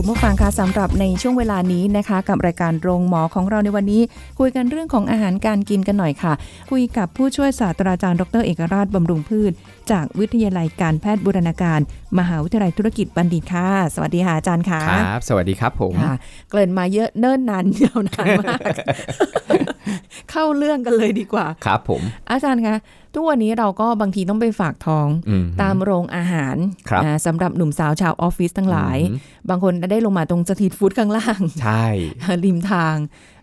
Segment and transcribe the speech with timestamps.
[0.00, 4.02] คุณผู้ฟังคะสำหรับในช่วงเวลานี้นะคะ กับรายการโรงหมอของเราในวันนี้
[4.38, 6.32] คุยกันเรื่องของอาหารการกินกันหน่อยค่ะ
[6.70, 9.52] คุยกับผู้ช่วยศาสตราจารย์ดรเอกราชบำรุงพืช
[9.90, 11.80] จากวิทยาลัยการแพทย์บูรณาการ
[12.18, 16.14] มหาวิทยาลัยธุรกิจบัณฑิตค่ะ สวัสดีค่ะอาจารย์ค่ะครับ สวัสดีครับผมค่ะ
[16.50, 18.60] เกริ่นมาเยอะเนิ่นนานยาวนานมาก
[20.30, 22.76] เข้าเรื่องกันเลยดีกว่า ครับผม อาจารย์คะ
[23.14, 26.56] ทุกวันนี้เราก็บางทีต้องไปฝากท้องอืมตามโรงอาหาร
[26.88, 29.18] ครับนะสำหรับหนุ่มสาวชาวออฟฟิศทั้งหลายอืม
[29.50, 31.86] บางคนได้ลงมาตรงสตรีทฟู้ดข้างล่าง ใช่
[32.44, 32.96] ริมทาง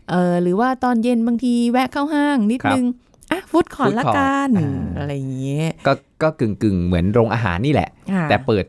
[0.10, 2.86] เออหรือว่าตอนเย็นบางทีแวะเข้าห้างนิดครับนึง
[3.32, 8.66] อะฟู้ดคอร์ food ละ court กันอ่าอะไรอย่างเงี้ยก็ก็กึ่งกึ่งๆเหมือนโรงอาหารนี่แหละค่ะแต่เปิด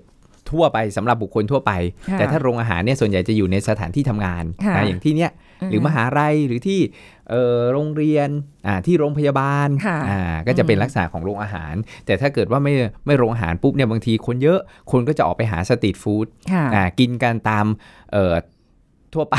[0.50, 1.72] ทั่วไปสำหรับบุคคลทั่วไป
[2.10, 5.30] ค่ะแต่ถ้าโรงอาหารเนี่ยส่วนใหญ่จะอยู่ในสถานที่ทำงานค่ะนะอย่างที่เนี้ย
[5.70, 7.15] หรือมหาลัยหรือที่เอ่อ
[7.72, 8.28] โรงเรียน
[8.66, 11.74] อ่าที่โรงพยาบาลค่ะอ่าก็จะเป็นอืมลักษณะของโรงอาหาร
[12.06, 12.74] แต่ถ้าเกิดว่าไม่
[13.06, 14.60] ไม่โรงอาหารปุ๊บเนี่ยบางทีคนเยอะ
[14.92, 17.66] คนก็จะออกไปหาสตรีทฟู้ดค่ะอ่ากินกันตาม
[18.12, 18.34] เอ่อ
[19.14, 19.36] ทั่วไป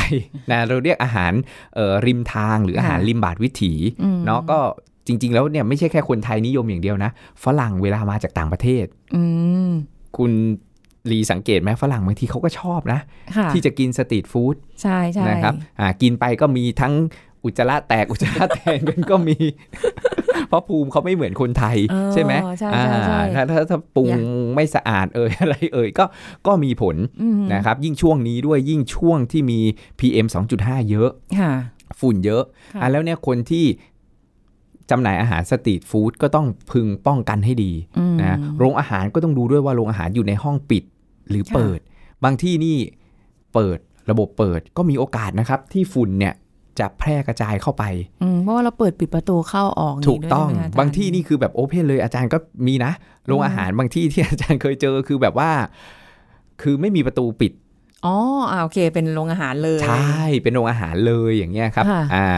[0.50, 1.32] นะเราเรียกอาหาร
[1.74, 3.72] เอ่อริมทางหรืออาหารค่ะริมบาทวิถี
[4.02, 4.58] อืมเนาะก็
[5.06, 7.10] จริง ๆ แล้วเนี่ยไม่ใช่แค่คนไทยนิยมอย่างเดียวนะ
[7.44, 9.22] ฝรั่งเวลามาจากต่างประเทศอื
[9.66, 9.70] ม
[10.16, 10.32] คุณ
[11.10, 13.00] ลีสังเกตไหมฝรั่งบางทีเขาก็ชอบนะ
[13.36, 16.94] ค่ะที่จะกินสตรีทฟู้ดใช่ใช่นะครับอ่ากินไปก็มีทั้ง
[17.48, 19.36] อุจจาระแตกอุจจาระแตนกันก็มี
[20.48, 24.20] เพราะภูมิเขาไม่เหมือนคนไทยเออใช่ไหมใช่ใช่ใช่อ่าถ้าถ้าถ้าปรุงอย่า
[24.54, 26.04] ไม่สะอาดเอ่ยอะไรเอ่ยก็
[26.46, 29.60] ก็มีผลอืมนะครับ ยิ่งช่วงนี้ด้วยยิ่งช่วงที่มี
[29.98, 30.26] PM
[30.58, 31.52] 2.5 เยอะค่ะ
[32.00, 32.42] ฝุ่นเยอะ
[32.74, 33.64] ค่ะอะแล้วเนี่ยคนที่
[34.90, 40.84] จำหน่ายอาหารสตรีทฟู้ดก็ต้องพึงป้องกันให้ดีอืมนะโรงอาหารก็ต้องดูด้วยว่าโรงอาหารอยู่ในห้องปิด
[41.30, 41.80] หรือค่ะเปิด
[42.24, 42.76] บางที่นี่
[43.54, 43.78] เปิด
[44.10, 46.34] ระบบเปิดก็มีโอกาสนะครับ ที่ฝุ่นเนี่ย
[46.80, 47.84] จะแพร่กระจายเข้าไป
[48.22, 52.92] อืมเพราะว่าเราเปิดปิดประตูเข้าออกถูกต้องนี่ด้วยใช่ไหมคะบางที่นี่คือแบบโอเพนเลยอาจารย์ก็มีนะ
[53.26, 55.50] โรงอาหารบางที่ที่อาจารย์เคยเจอคือแบบว่า
[56.62, 57.52] คือไม่มีประตูปิด
[58.06, 58.16] อ๋อ
[58.50, 62.28] อ่าโอเค เป็นโรงอาหารเลย ใช่ เป็นโรงอาหารเลยอย่างเงี้ยครับค่ะอ่า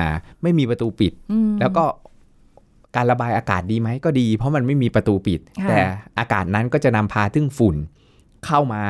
[0.43, 1.85] ไม่มีประตูปิดอืมแล้วก็
[2.97, 5.79] การระบายอากาศดีไหมก็ดี เพราะมันไม่มีประตูปิดค่ะแต่
[6.19, 7.77] อากาศนั้นก็จะนำพาถึงฝุ่น
[8.47, 8.83] เข้ามา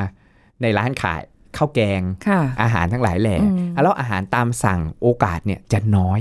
[0.62, 1.21] ในร้านขาย
[1.56, 6.21] ข้าวแกงค่ะอาหารทั้งหลายแหล่อืมแล้วอาหารตามสั่งโอกาสเนี่ยจะน้อย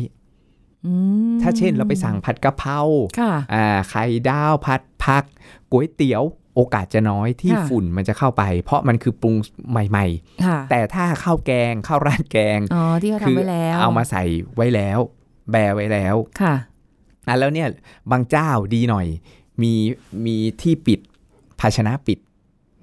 [0.85, 0.93] อื
[1.35, 2.79] มถ้าเช่นเราไปสั่งผัดกะเพรา
[3.19, 5.23] ค่ะอ่าไข่ดาวผัดผัก
[5.71, 6.23] ก๋วยเตี๋ยว
[6.55, 9.35] โอกาสจะน้อยที่ค่ะฝุ่นมันจะเข้าไป เพราะมันคือปรุง
[9.69, 10.05] ใหม่
[10.45, 14.23] ค่ะๆแต่ถ้าข้าวแกงข้าวราดแกงอ๋อที่เขาคืทำไว้แล้ว เอามาใส่
[14.55, 14.99] ไว้แล้ว
[15.51, 16.55] แบร์ไว้แล้วค่ะ
[17.27, 17.67] อะแล้วเนี่ย
[18.11, 19.07] บางเจ้าดีหน่อย
[19.61, 19.73] มี
[20.25, 20.99] มีที่ปิด
[21.59, 22.19] ภาชนะปิด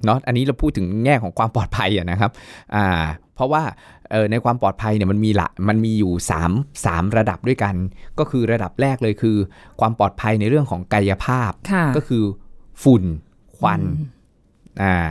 [0.07, 2.31] เนาะอันนี้เราพูดถึงแง่ของความปลอดภัยอะนะครับ
[2.75, 3.63] อ่าเพราะว่า
[4.11, 6.13] เออในความปลอดภัยเนี่ยมันมีละมันมีอยู่
[6.49, 7.75] 3 3 ระดับด้วยกัน
[8.19, 9.37] ก็คือระดับแรกเลยคือ
[9.81, 12.25] ความปลอดภัยในเรื่องของกายภาพค่ะก็คือ
[12.83, 13.05] ฝุ่น
[13.59, 14.09] ควันอืม
[14.83, 15.09] อ่า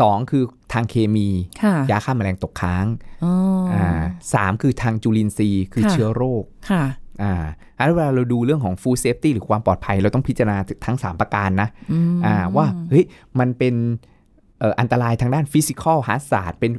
[0.00, 0.42] สองคือ
[0.72, 1.28] ทางเคมี
[1.62, 2.86] ค่ะยาฆ่าแมลงตกค้าง
[3.24, 3.32] อ๋อ
[3.72, 4.02] ออ่า
[4.34, 6.84] สามคือทางจุลินทรีย์คือค่ะเชื้อโรคค่ะ
[7.22, 7.44] อ่า
[7.76, 13.04] แล้วเวลาเราดูเรื่องของ food safety หรือความปลอดภัย เราต้องพิจารณาทั้ง 3 ประการนะอืมอ่าว่าเฮ้ย
[13.38, 16.72] มันเป็นเอ่ออันตรายทางด้าน physical hazard เป็น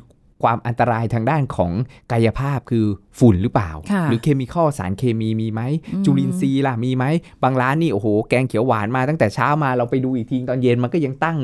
[0.43, 1.71] ความอันตรายทางด้านของ
[2.11, 2.85] กายภาพคือ
[3.19, 5.61] ฝุ่นหรือเปล่าค่ะหรือ chemical สารเคมีมีไหม
[5.93, 7.05] อืมจุลินทรีย์ล่ะมีไหม
[7.43, 11.39] บางร้านนี่โอ้โห แกงเขียวหวานมาตั้งแต่เช้ามาเราไปดูอีกทีตอนเย็นมันก็ยังตั้ง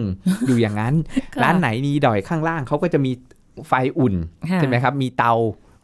[0.47, 0.93] อยู่อย่างนั้น
[1.33, 3.11] ค่ะร้านไหนมีดอยข้างล่างเขาก็จะมี
[3.67, 4.15] ไฟอุ่น
[4.49, 5.33] ค่ะใช่ไหมครับ มีเตา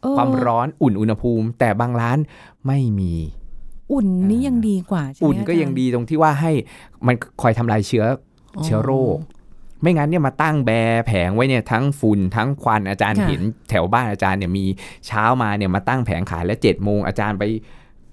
[0.02, 2.18] เออความร้อนอุ่นอุณหภูมิ แต่บางร้าน
[2.66, 3.14] ไม่มี
[3.92, 6.52] อุ่นนี่ยังดีกว่าใช่ไหมอุ่นก็อาจารยังดีตรงที่ว่าให้
[7.06, 8.04] มันคอยทำลายเชื้อ
[8.56, 9.16] อเชื้อโรค
[9.82, 14.64] ไม่งั้นเนี่ยมาตั้งแบร์แผงไว้เนี่ยทั้งฝุ่นทั้งควันอาจารย์ค่ะเห็นแถวบ้านอาจารย์เนี่ยมี
[15.06, 17.44] เช้ามาเนี่ยมาตั้งแผงขายแล้วเจ็ดโมงอาจารย์ไป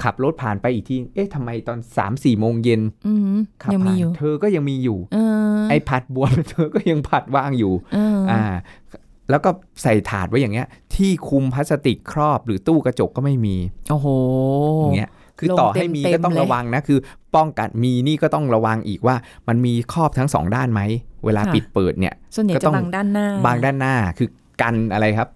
[0.03, 5.17] ขับรถผ่านไปอีกทีเอ๊ะทำไมตอน3ามสี่โมงเย็นอืมขับยังมีผ่านอยู่เธอก็ยังมีอยู่เอ
[5.55, 8.41] อไอ้ผัดบวมเธอก็ยังผัดว่างอยู่เออออ่า
[9.29, 9.49] แล้วก็
[9.83, 13.55] ใส่ถาดไว้อย่างเงี้ย ที่คุมพลาสติกครอบหรือตู้กระจกก็ไม่มี
[13.89, 14.07] โอ้โห
[14.81, 16.99] อย่างเงี้ย คือลงต่อให้มีเต็มๆก็ต้องเลยระวังนะ คือ
[17.35, 19.15] ป้องกันมีนี่ก็ต้องระวังอีกว่า
[19.47, 20.81] มันมีครอบทั้งสองด้านไหม
[21.25, 24.29] เวลาค่ะปิดเปิดเนี่ยส่วนใหญ่ก็ต้จะองบางด้านหน้า บางด้านหน้าคือ
[24.61, 25.29] กันอะไรครับ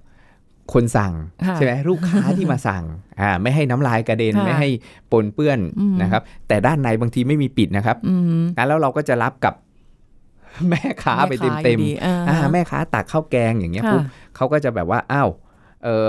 [0.73, 1.13] คนสั่ง
[1.47, 2.83] ค่ะใช่ไหมลูกค้าที่มาสั่ง
[3.21, 4.69] อ่าไม่ให้น้ำลายกระเด็นค่ะไม่ให้
[5.11, 9.53] ปนเปื้อนอืมนะครับแต่ด้านในบางทีไม่มีปิดนะครับอืมงั้นแล้วเราก็จะรับกับ
[10.69, 14.01] แม่ค้าไปเต็มแค้าเต็มอยู่ดีอ่าอ่าแม่ค้าตักข้าวแกงอย่างเงี้ยค่ะปุ๊บ
[14.35, 15.29] เขาก็จะแบบว่าอ้าว
[15.83, 16.07] เออ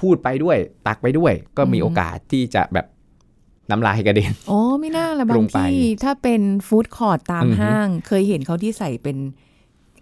[0.00, 0.56] พูดไปด้วย
[0.86, 2.86] ตักไปด้วย ก็มีอืมโอกาสที่จะแบบ
[3.70, 9.16] น้ำลายกระเด็นอ๋อไม่น่าละลบางงไปที่ถ้าเป็นฟู้ดคอร์ทตามอือฮึห้าง เคยเห็นเขาที่ใส่เป็น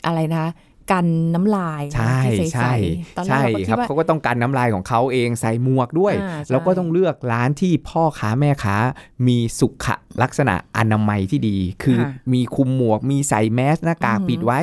[0.06, 0.46] อะไรนะ
[0.92, 8.76] กันน้ำลายใช่ที่ใสใช่ๆตอนแรกใช่เราก็คคิรัดบว่าเขาก็ต้องการน้ำลายของเขาเองใส่หมวกด้วยอ่าใช่แล้วก็ต้องเลือกร้านที่พ่อค้าแม่ค้า
[9.26, 9.86] มีสุข
[10.22, 14.60] ลักษณะอนามัยที่ดี คือค่ะมีคุมหมวก มีใส่แมสหน้ากากอือหือปิดไว้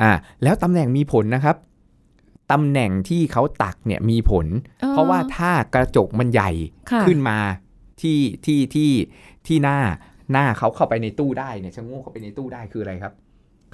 [0.00, 0.10] อ่า
[0.42, 1.56] แล้วตำแหน่งมีผลนะครับ
[2.52, 4.46] ตำแหน่งที่เขาตักเนี่ยมีผล
[4.82, 6.50] อ๋อเพราะว่าถ้ากระจกมันใหญ่
[6.90, 7.38] ค่ะขึ้นมา
[8.02, 8.90] ที่ที่ที่
[9.46, 9.78] ที่หน้า
[10.32, 13.12] หน้าเขาเข้าไปในตู้ได้เนี่ยชะโงกเข้าไปในตู้ได้คืออะไรครับ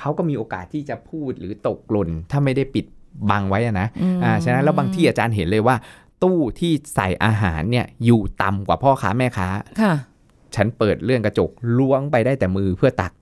[0.01, 2.85] เขาก็มีโอกาสที่จะพูดหรือตกหล่นถ้าไม่ได้ปิด
[3.31, 5.77] บังไว้อะนะอืมอ่าฉะนั้นแล้วบางที่อาจารย์เห็นเลยว่า
[6.23, 9.49] ตู้ที่ใส่อาหารเนี่ยอยู่ต่ำกว่าพ่อค้าแม่ค้า
[9.81, 9.95] ค่ะ
[10.55, 13.13] ฉันเปิดเรื่องกระจกล้วงไปได้แต่มือเพื่อตัก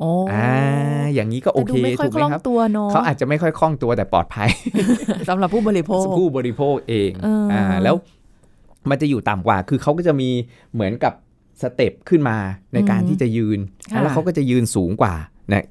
[0.00, 4.48] โอ้อ่าอย่างนี้ก็โอแต่เคดูไม่ค่อยถูกคไหมล่องครับตัวเนาะเขาอาจจะไม่ค่อยคล่องตัวแต่ปลอดภัย
[5.28, 7.96] สำหรับผู้บริโภคผู้บริโภคเองเอออ่อ่าแล้ว
[8.90, 10.30] มันจะอยู่ต่ำกว่า คือเขาก็จะมี
[10.74, 11.12] เหมือนกับ
[11.62, 12.36] สเต็ปขึ้นมา
[12.74, 13.58] ในการที่จะยืน
[13.92, 15.14] ค่ะแล้วเขาก็จะยืนสูงกว่า
[15.52, 15.64] นะ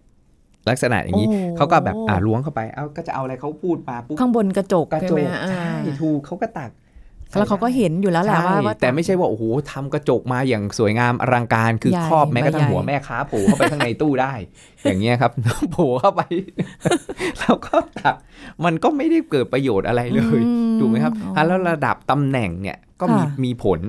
[0.69, 5.69] ลักษณะอย่างนี้โอ้เขาก็แบบอ่าล้วงเข้าไป เอาก็จะเอาอะไรเขาพูดมาปุ๊บข้างบนกระจกกระใช่จไหมกฮะอ่าใช่
[6.01, 6.71] ถูกเขาก็ตัก
[7.37, 14.33] แล้วเขาก็เห็นอยู่แล้วแหละว่าใช่ว่า แต่ไม่ใช่ว่าโอ้โหทำกระจกมาอย่างสวยงามอลังการคือใหญ่ครอบแม้กระทั่งใหญ่หัวแม่ค้าโผล่เข้าไปข้างในตู้ได้
[14.83, 15.31] อย่างเงี้ยครับ
[15.71, 16.21] โผล่เข้าไป
[17.39, 18.15] แล้วก็ตัก
[18.65, 23.79] มันก็ไม่ได้เกิดประโยชน์อะไรเลยอืมถูกไหมครับอ๋ออะแล้วระดับตำแหน่งเนี่ยก็มีค่ะมีผล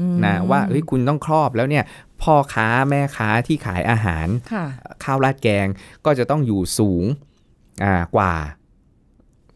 [0.00, 1.84] อืมนะว่าเฮ้ยคุณต้องครอบแล้วเนี่ย
[2.22, 4.64] พ่อค้าแม่ค้าที่ขายอาหารค่ะ
[5.04, 5.66] ข้าวราดแกง
[6.04, 7.04] ก็จะต้องอยู่สูง
[7.84, 8.34] อ่ากว่า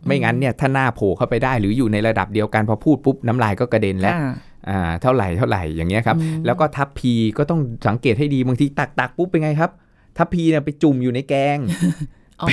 [0.09, 4.33] ไม่งั้นเนี่ยถ้าหน้าโผล่เข้าไปได้ หรืออยู่ในระดับเดียวกันพอพูดปุ๊บน้ำลายก็กระเด็นแล้วค่ะ
[4.69, 9.71] อ่าเท่าไหร่เท่าไหร่อย่างเงี้ยครับอืมแล้วก็ทัพพีก็ต้องสังเกตให้ดีบางทีตักตักปุ๊บเป็นไงครับ
[10.17, 11.59] ทัพพีเนี่ยไปจุ่มอยู่ในแกง
[12.41, 12.49] อ๋อ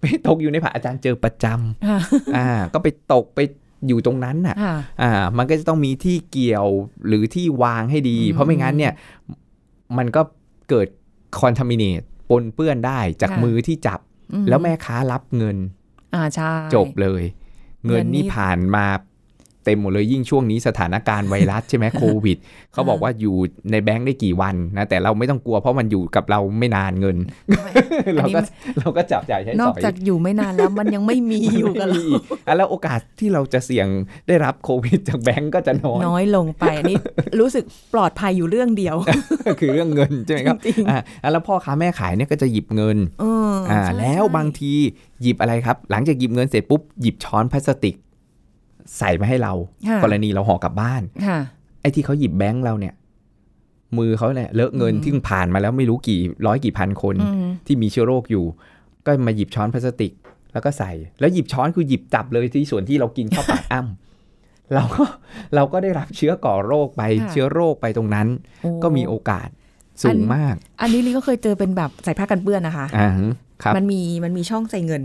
[0.00, 3.40] ไปตกอยู่ในผักอาจารย์เจอประจค่ะำอ่าก็ไปตกไป
[3.88, 6.66] อยู่ตรงนั้นน่ะค่ะอ่ามันก็จะต้องมีที่เกี่ยว
[7.06, 8.92] หรือที่วางให้ดีอืมเพราะไม่งั้นเนี่ย
[9.98, 10.22] มันก็
[10.70, 10.88] เกิด
[11.40, 14.00] คอนทามิเนตปนเปื้อนได้จากค่ะมือที่จับ
[14.32, 15.56] อืแล้วแม่ค้ารับเงิน
[16.14, 17.22] อ่าใช่จบเลย
[17.86, 18.86] เงินเงินนี่นี่ผ่านมา
[19.64, 22.38] เต็มหมดเลยยิ่งช่วงนี้สถานการณ์ไวรัสใช่ไหมโควิด
[22.72, 23.34] เขาบอกว่าอยู่
[23.70, 27.16] ในแบงค์ได้กี่วันนะแต่เราไม่ต้องกลัวเพราะมันอยู่กับเราไม่นานเงิน
[28.06, 28.40] อันเรานี้ก็
[28.78, 32.06] เราก็จับจ่ายใช้นสอกอยจากอยู่ไม่นานแล้วมันยังไม่มีอยู่กับไม่เรามี
[32.46, 33.88] อะแล้วโอกาสที่เราจะเสี่ยง
[34.28, 36.96] ได้รับโควิดจากแบงก์ก็จะน้อยน้อยลงไปอันนี้
[37.40, 37.64] รู้สึก
[37.94, 38.96] ปลอดภัยอยู่เรื่องเดียว
[39.60, 41.00] คือเรื่องเงินใช่ไหมครับจริงอะ
[41.32, 44.72] แล้วพ่อค้าแม่ขายเนี่ยก็จะหยิบเงินเอออ่าใช่แล้วบางที
[45.22, 47.96] หยิบอะไรครับ หลังจากหยิบเงินเสร็จปุ๊บหยิบช้อนพลาสติก
[48.98, 49.52] ใส่มาให้เรา
[49.88, 51.38] ค่ะกรณีเราห่อกลับบ้านค่ะ
[51.80, 52.94] ไอ้ที่เขาหยิบแบงค์เราเนี่ย
[53.98, 58.44] มือเขาเนี่ยเลอะเงินอืมที่ผ่านมาแล้วไม่รู้กี่ร้อยกี่พันคนอืมที่มีเชื้อโรคอยู่
[59.06, 60.12] ก็มาหยิบช้อนพลาสติก
[60.52, 60.90] แล้วก็ใส่
[61.20, 65.04] แล้วหยิบช้อนคือหยิบจับเลยที่ส่วนที่เรากินเข้าปากอ้ำเราก็
[65.54, 68.28] เราก็ได้รับเชื้อก่อโรคไปค่ะเชื้อโรคไปตรงนั้น
[68.62, 69.48] โอ้ก็มีโอกาส
[70.02, 73.10] สูงมาก อันนี้ลิก็เคยเจอเป็นแบบใส่ผ้ากันเปื้อนนะคะอ่า
[73.62, 75.02] ครับมันมีมันมีช่องใส่เงิน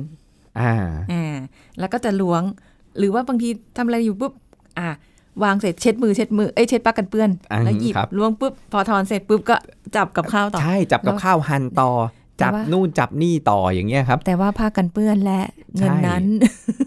[0.59, 0.73] อ่า
[1.11, 1.35] อ่า
[1.79, 2.43] แล้วก็จะล้วง
[2.97, 4.33] หรือว่าบางทีทำอะไรอยู่ปุ๊บ
[4.79, 4.87] อ่า
[5.43, 9.55] วางเสร็จเช็ดมือเช็ดมือเอ้ยเช็ดปากกันเปื้อนอืมแล้วหยิบครับล้วงปุ๊บพอทอนเสร็จปุ๊บก็
[9.95, 11.91] จับกับข้าวต่อใช่จับกับข้าวหั่นต่อ
[12.37, 15.41] แต่จับว่านู่นจับนี่ต่ออย่างเงี้ยครับ แต่ว่าผ้ากันเปื้อนและ
[15.75, 16.23] เงินนั้น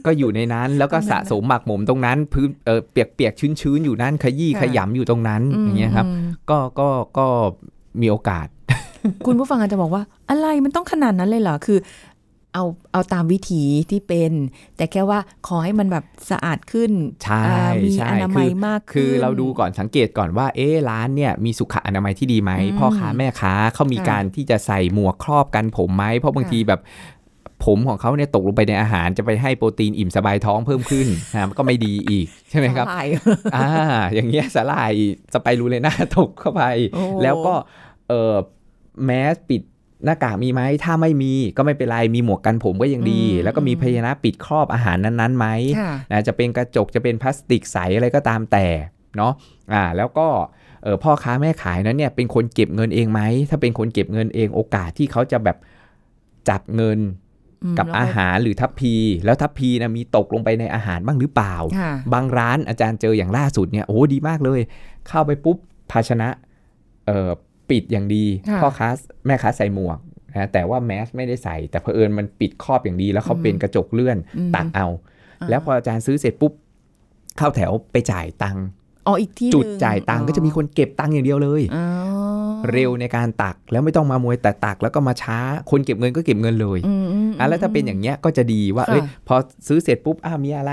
[0.07, 7.27] ก็อยู่ในนั้นแล้วก็ตรงนั้นสะสมหมักหมมตรงนั้นพื้นเออเปียกเปียกชื้นชื้นๆอยู่นั่นขยี้ค่ะขยำอยู่ตรงนั้นมอย่างเงี้ยครับอืมก็ก็ก็
[8.01, 8.47] มีโอกาส
[9.27, 11.79] คุณผู้ฟังอาจจะบอกว่าอะไรมันต้องขนาดนั้นเลยเหรอคือ
[12.59, 14.33] เอาเอาตามวิถีที่เป็น
[14.77, 16.93] แต่แค่ว่าขอให้มันแบบสะอาดขึ้น
[17.25, 26.81] ใช่อ่ามีใช่อนาคืมัอยมากคือขึ้นเราดูก่อนสังเกตก่อนว่า เอ๊ะร้านเนี่ยมีสุขอนามัยที่ดีไหมอืมพ่อค้าแม่ค้าเขามีค่ะการที่จะใส่หมวกครอบกันผมไหมเพราะบางค่ะทีแบบ
[27.65, 33.09] ผมของเขาเนี่ยตกลงไปในอาหารจะไปให้โปรตีนอิ่มสบายท้องเพิ่มขึ้นนะก็ไม่ดีอีกใช่ไหมครับสาหาย
[33.57, 33.69] อ่า
[34.15, 34.93] อย่างเงี้ยสาลาย
[35.33, 36.63] สไปรูเลน่าตกเข้าไป
[36.95, 37.55] โอ้แล้วก็
[38.09, 38.35] เออ
[39.05, 39.63] แมสปิด
[40.05, 45.47] หน้ากากมีไหมถ้าไม่มีก็ไม่เป็นไรมีหมวกกันผมก็ยังดีอืมแล้วก็มีพยานะปิดครอบอาหารนั้นๆไหม
[45.79, 48.67] ค่ะนะจะเป็นกระจกจะเป็นพลาสติกใสอะไรก็ตามแต่
[49.17, 49.33] เนาะ
[49.73, 50.29] อ่าแล้วก็
[50.83, 55.57] เออพ่อค้าแม่ขายนั้นเนี่ยเป็นคนเก็บเงินเองไหมถ้าเป็นคนเก็บเงินเองโอกาสที่เขาจะแบบ
[56.49, 56.99] จับเงิน
[57.65, 64.61] อืมกับแล้วอาหารหรือทัพพี แล้วทัพพีนะมีตกลงไปในอาหารบ้างหรือเปล่าค่ะบางร้านอาจารย์เจออย่างล่าสุดเนี่ยโอ้ดีมากเลย
[65.09, 65.57] เข้าไปปุ๊บ
[65.91, 66.29] ภาชนะ
[67.07, 67.31] เอ่อ
[67.71, 68.89] ปิดอย่างดีค่ะพ่อค้า
[69.27, 69.99] แม่ค้าใส่หมวก
[70.37, 74.87] นะแต่ว่าแมสไม่ได้ใส่ แต่เผอิญมันปิดครอบอย่างดี แล้วเขาอืมเป็นกระจกเลื่อนอืมตักเอา
[75.41, 76.53] อ่าแล้วพออาจารย์ซื้อเสร็จปุ๊บ
[77.39, 78.65] เข้าแถวไปจ่ายตังค์
[79.07, 81.85] อ๋ออีกที่จุดหนึ่งจ่ายตังค์ก็จะมีคนเก็บตังค์อย่างเดียวเลยอ๋อ
[82.73, 85.39] เร็วในการตักแล้วไม่ต้องมามวยแต่ตักแล้วก็มาช้า
[85.71, 89.35] คนเก็บเงินก็เก็บเงินเลยอืมอืมอะแล้วถ้าเป็นอย่างเงี้ยก็จะดีว่าค่ะเอ้ยพอ
[89.69, 90.73] ซื้อเสร็จปุ๊บอ้าวมีอะไร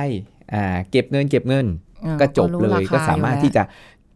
[0.54, 1.66] อ่าเก็บเงินเก็บเงิน
[2.06, 3.64] อ่าก็จบรู้เลยคก็สามารถอยู่ที่จะ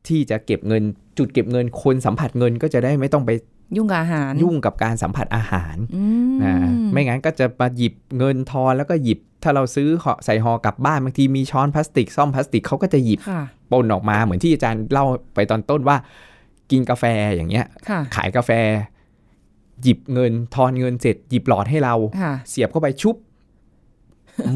[0.09, 0.83] ที่จะเก็บเงิน
[1.17, 3.31] จุดเก็บเงินคนสัมผัสเงินก็จะได้ไม่ต้องไป
[3.71, 6.55] แล้วยุ่งกับอาหาร ยุ่งกับการสัมผัสอาหารอืมนะ
[6.91, 15.97] ไม่งั้นก็จะมาหยิบเงินทอนแล้วก็หยิบ ถ้าเราซื้อห่อใส่ห่อกลับบ้านบางทีมีช้อนพลาสติกซ่อมพลาสติกเขาก็จะหยิบค่ะปนออกมาเหมือนที่อาจารย์เล่าไปตอนต้นว่า
[16.71, 17.03] กินกาแฟ
[17.35, 18.51] อย่างเงี้ยค่ะขายกาแฟ
[19.83, 23.15] หยิบเงินทอนเงินเสร็จ หยิบหลอดให้เราค่ะเสียบเข้าไปชุบ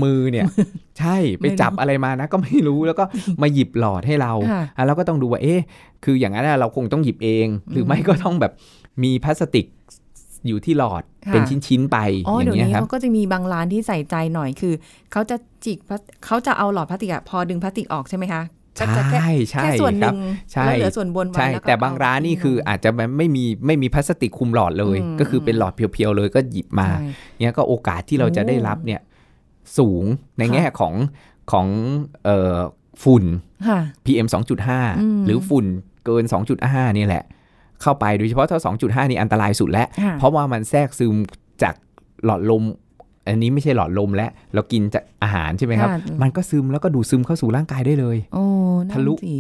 [0.04, 0.46] มือเนี่ย
[1.00, 3.04] ใช่ไปจับไม่รู้อะไรมานะ ก็ไม่รู้แล้วก็
[3.42, 5.62] มาหยิบหลอดให้เราค่ะอะเราก็ต้องดูว่าเอ๊ะ
[6.04, 8.52] คืออย่างนั้นเราคงต้องหยิบเอง หรือไม่อืมก็ต้องแบบ
[9.04, 9.66] มีพลาสติก
[10.48, 11.98] อยู่ที่หลอดค่ะเป็นชิ้น ๆ ไป
[12.28, 14.74] อ๋ออย่าเดี๋ยวงเงี้ยนี้ครับเขาก็จะมีบางร้านที่ใส่ใจหน่อยคือ
[15.12, 15.36] เขาจะ
[15.66, 18.44] จิกพลาสเขาจะเอาหลอดพลาสติกอะพอดึงพลาสติกออกใช่ไหมคะ
[18.80, 20.18] ก็จะแค่ใช่ใช่แค่ส่วนหครันึ่บง
[20.52, 27.08] ใช่แล้วเหลือส่วนบนไว้ใช่ล้วก็แต่บางร้านนี่คือเอาจจะไม่มีไม่มีพลาสติกคลุมหลอดเลยอืมก็คือเป็นหลอดเพียวๆเลยก็หยิบมาใช่
[27.40, 29.02] เนี่ยก็โอกาสที่เราจะได้รับเนี่ย
[29.78, 30.04] สูง
[30.38, 30.94] ในค่ะแง่ของ
[31.52, 31.68] ของ
[32.26, 32.58] เอ่อ
[33.04, 33.24] ฝุ่น
[33.68, 35.66] ค่ะ PM อืม2.5 หรือฝุ่น
[36.06, 36.24] เกิน
[36.62, 37.24] 2.5 นี่แหละ
[37.82, 41.16] เข้าไปโดยเฉพาะถ้า 2.5 นี่อันตรายสุดแล้วค่ะเพราะว่ามันแทรกซึม
[41.64, 41.76] จาก
[42.26, 42.64] หลอดลม
[43.28, 48.44] อันนี้ไม่ใช่หลอดลมแล้ว เรากินจากอาหารใช่ไหมครับค่ะมันก็ซึมแล้วก็ดูดซึมเข้าสู่ร่างกายได้เลยโอ้
[48.88, 49.36] นั่นทะลุสิ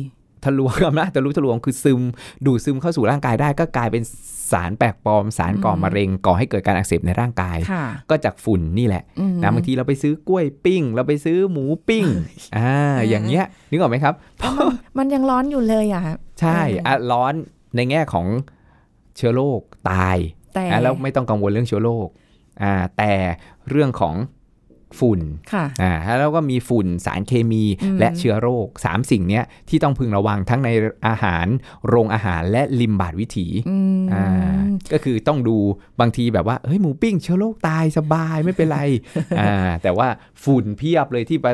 [0.45, 2.01] ทะลวงอำนาจทะลุทะลวงคือซึม
[2.45, 4.03] ดูดซึมเข้าสู่ร่างกายได้ก็กลายเป็น
[4.51, 12.05] สารแปลกปลอมสารก่อมะเร็งก่อให้เกิดการอักเสบในร่างกายค่ะก็จากฝุ่นนี่แหละอืมนะบางทีเราไปซื้อกล้วยปิ้ง เราไปซื้อหมูปิ้ง
[12.57, 14.13] อ่าอย่างเงี้ยนึกออกไหมครับ
[14.97, 16.03] มันยังร้อนอยู่เลยอะ
[16.39, 17.33] ใช่เอออ่อะร้อน
[17.75, 18.27] ในแง่ของ
[19.17, 20.17] เชื้อโรคตาย
[20.55, 22.07] แต่อะแล้วไม่ต้องกังวลเรื่องเชื้อโรค
[22.63, 23.11] อ่าแต่
[23.69, 24.15] เรื่องของ
[24.99, 25.19] ฝุ่น
[25.53, 30.69] ค่ะอ่าแล้วก็มีฝุ่นสารเคมีอืมและเชื้อโรคสามสิ่งเนี้ยที่ต้องพึงระวังทั้งใน
[31.07, 31.45] อาหาร
[31.87, 34.25] โรงอาหารและริมบาดวิถีอืมอ่า
[34.93, 35.57] ก็คือต้องดู
[35.99, 38.79] บางทีแบบว่าเฮ้ยหมูปิ้งเชื้อโรคตายสบายไม่เป็นไร
[39.39, 40.07] อ่าแต่ว่า
[40.43, 41.53] ฝุ่นเพียบเลยที่มา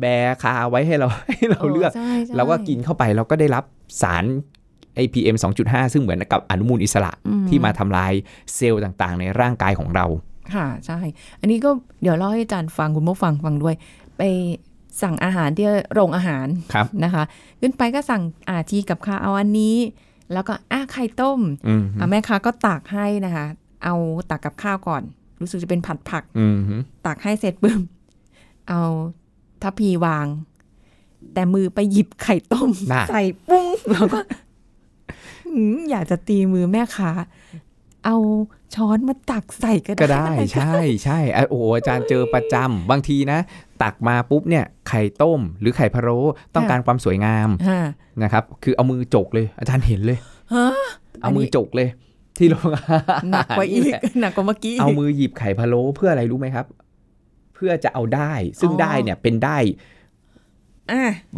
[0.00, 0.04] แบ
[0.42, 3.64] คาไว้ให้เราให้เราเลือกใช่ใช่เราก็กินเข้าไปเราก็ได้รับ
[4.02, 4.24] สาร
[4.98, 8.12] APM 2.5ซึ่งเหมือนกับอนุมูลอิสระอืมที่มาทำลาย
[8.54, 10.06] เซลล์ต่างๆ ในร่างกายของเรา
[10.54, 10.98] ค่ะใช่
[11.40, 11.70] อันนี้ก็
[12.02, 13.74] เดี๋ยวเล่าให้อาจารย์ฟังคุณผู้ฟังฟังด้วย
[14.18, 14.22] ไป
[15.02, 17.22] สั่งอาหารที่โรงอาหารครับนะคะ
[17.60, 19.76] ขึ้นไปก็สั่งอาทีกับข้าวเอาอันนี้
[20.32, 23.46] แล้วก็อะไข่ต้มอืมอะแม่ค้าก็ตักให้นะคะ
[23.84, 23.94] เอา
[24.30, 25.02] ตักกับข้าวก่อน
[25.40, 26.58] รู้สึกจะเป็นผัดผักอืม
[27.06, 27.80] ตักให้เสร็จปึ้ม
[28.68, 28.80] เอา
[29.62, 30.26] ทัพพีวาง
[31.34, 34.20] แต่มือไปหยิบไข่ต้มน่ะใส่ปุ้งแล้วก็
[35.52, 37.10] หืมอยากจะตีมือแม่ค้า
[38.04, 38.16] เอา
[38.74, 40.74] ช้อนมาตักใส่ก็ก็ได้ได้ใช่
[41.04, 43.38] ใช่อะโอ้โหอาจารย์เจอประจำบางทีนะ
[43.82, 46.18] ตักมาปุ๊บเนี่ยไข่ต้ม หรือไข่พะโล้
[46.54, 47.80] ต้องการความสวยงามฮะ
[48.22, 50.18] นะครับคือเอามือจกเลย อาจารย์เห็นเลย
[50.54, 50.66] ฮะ
[51.22, 51.88] เอามือจกเลย
[52.38, 56.66] ที่โรงอาหารหนักกว่าอีกนี่แหละหนักกว่าเมื่อกี้เอามือหยิบไข่พะโล้เพื่ออะไรรู้ไหมครับ
[57.54, 59.76] เพื่อจะเอาได้ซึ่งอ๋อได้เนี่ยเป็นได้อะ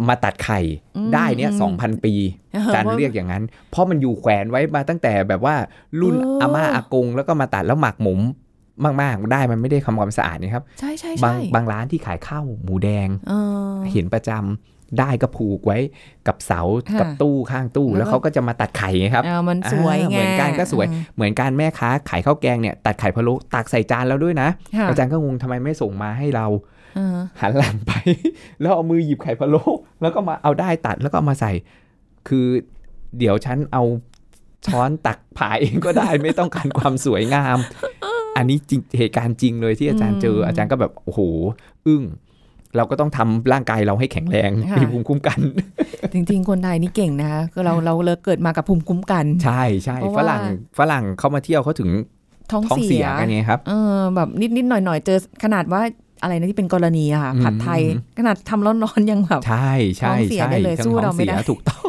[0.08, 0.60] มาตัดไข่
[0.96, 2.14] อืมได้เนี่ยอืมสองพันปี
[2.52, 5.54] เอออาจารย์ว่าเรียกอย่างนั้น เพราะมันอยู่แขวนไว้มาตั้งแต่แบบว่า
[6.00, 8.20] รุ่นเออออาม่าอากง แล้วก็มาตัดแล้วหมักหมม
[9.02, 13.32] มากๆได้มันไม่ได้ทำความสะอาดนี่ครับใช่ใช่บาใช่งบางร้านที่ขายข้าวหมูแดงเอ
[13.70, 15.78] อเห็นประจำได้ก็ผูกไว้
[16.26, 16.60] กับเสา
[16.90, 26.73] ค่ะกับตู้ข้างตู้แล้แล้ววก็เขาก็จะมาตัดไข่ไงครับเออมันสวยอ่าไงเหมือนกันก็สวยเหมือนการแม่ค้าขายข้าวแกงเนี่ยตัดไข่พะโล้ตักใส่จานแล้วด้วยนะค่ะอาจารย์ก็งงทำไมไม่ส่งมาให้เราเออ
[27.40, 27.92] หันหลังไป
[28.60, 29.62] แล้วเอามือหยิบไข่พะโล้
[30.02, 31.52] แล้วก็มาเอาได้ตัดแล้วก็เอามาใส่
[32.28, 32.46] คือ
[33.18, 33.82] เดี๋ยวฉันเอา
[34.66, 37.58] ช้อนตักผ่าเองก็ได้ไม่ต้องการความสวยงาม
[38.36, 41.20] อันนี้จริงเหตุการณ์จริงเลยที่อาจารย์เจอ อาจารย์ก็แบบโอ้โห
[41.86, 42.02] อึ้ง
[42.76, 45.40] เราก็ต้องทำร่างกายเราให้แข็งแรงค่ะมีภูมิคุ้มกัน
[46.12, 50.42] จริงๆ คนไทยนี่เก่งนะคะคือเราเราเลยเกิดมากับภูมิคุ้มกัน ใช่ใช่เพราะฝว่ารั่ง
[50.78, 51.90] ฝรั่งเข้ามาเที่ยวเขาถึง
[52.50, 55.82] ท้องท้องเสีเสียยกันไงครับเออแบบนิดนิดๆหน่อยหน่อยๆเจอขนาดว่า
[56.24, 57.80] อะไรนะที่เป็นกรณีอะค่ะอืมผัดไทย
[58.18, 61.86] ขนาดทำร้อนๆยังแบบใช่ใช่ท้องเสียใช่ได้เลยทั้งสู้ท้เราองไม่เสียได้ถูกต้อง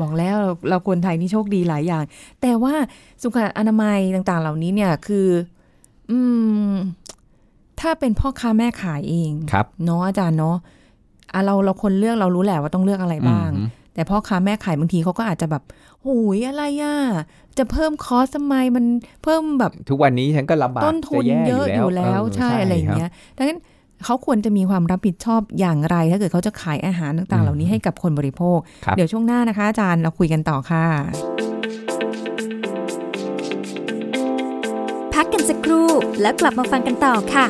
[0.00, 2.04] บอกแล้วเราเราคนไทยนี่โชคดีหลายอย่าง
[2.42, 2.74] แต่ว่า
[3.22, 5.28] สุขอนามัยต่างๆ เหล่านี้เนี่ยคือ
[6.10, 6.18] อื
[6.70, 6.72] ม
[7.80, 10.56] ถ้าเป็นพ่อค้าแม่ขายเองครับเนาะอาจารย์เนาะ
[11.32, 15.62] อะเราเราคนเลือกเรารู้แหละว่าต้องเลือกอะไรบ้างอืมแต่พ่อค้าแม่ขายบางทีเขาก็อาจจะแบบ
[15.93, 16.96] โหุยอะไรอะ
[17.58, 18.84] จะเพิ่มคอสทำไมมัน
[19.24, 23.58] เพิ่มแบบ ทุกวันนี้ฉันก็ลำบากต้นทุนจแเยอะอยู่แล้วใช่อะไรอย่างเงี้ยดังนั้น
[24.04, 30.84] เขาควรจะมีความรับผิดชอบอย่างไร ถ้าเกิดเขาจะขายอาหารต่างๆ เหล่านี้ให้กับคนบริโภคครับเดี๋ยวช่วงหน้านะคะอาจารย์เราคุยกันต่อค่ะ
[35.14, 35.88] พักกันสักครู่
[36.20, 37.46] แล้วกลับมาฟังกันต่อค่ะ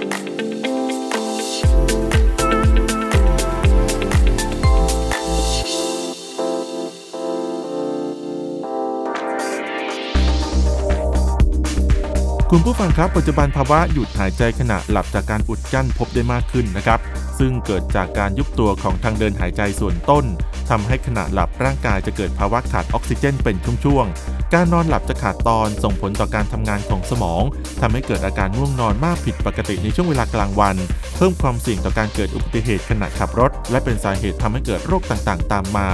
[12.57, 17.01] คุณผู้ฟังครับปัจจุบันภาวะหยุดหายใจขณะหลับจากการอุดกั้นพบได้มากขึ้นนะครับ
[17.39, 20.25] ซึ่งเกิดจากการยุบตัวของทางเดินหายใจส่วนต้น
[20.71, 27.43] ทำให้ขณะหลับร่างกายจะเกิดภาวะขาดออกซิเจนเป็นช่วงๆ การนอนหลับจะขาดตอนส่งผลต่อการทำงานของสมอง
[27.81, 30.77] ทำให้เกิดอาการง่วงนอนมากผิดปกติในช่วงเวลากลางวัน
[31.17, 35.89] เพิ่มความเสี่ยงต่อการเกิดอุบัติเหตุขณะขับรถ และเป็นสาเหตุทำให้เกิดโรคต่างๆ ตามมา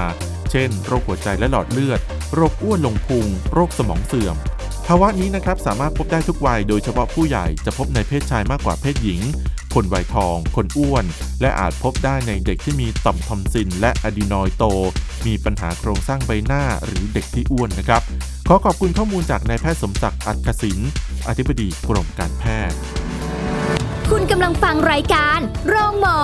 [0.51, 2.01] เช่น โรคหัวใจและหลอดเลือด
[2.35, 4.37] โรคอ้วนลงพุง โรคสมองเสื่อม
[4.93, 9.21] ภาวะนี้นะครับสามารถพบได้ทุกวัย โดยเฉพาะผู้ใหญ่จะพบในเพศชายมากกว่าเพศหญิง
[9.75, 11.05] คนวัยทอง คนอ้วน
[11.41, 14.65] และอาจพบได้ในเด็กที่มีต่อมทอมซิน และอะดีนอยโต
[15.27, 18.03] มีปัญหาโครงสร้างใบหน้าหรือเด็กที่อ้วนนะครับ
[18.49, 20.79] ขอขอบคุณข้อมูลจากนายแพทย์สมศักดิ์อัจศิน
[21.29, 22.77] อธิบดีกรมการแพทย์
[24.11, 26.21] คุณกำลังฟังรายการโรงหมอ